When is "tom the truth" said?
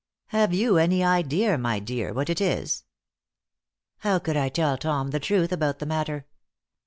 4.75-5.51